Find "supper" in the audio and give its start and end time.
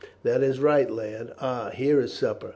2.11-2.49